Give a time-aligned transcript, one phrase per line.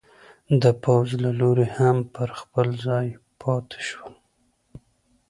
[0.61, 3.07] د پوځ له لوري هم پر خپل ځای
[3.41, 4.13] پاتې شول.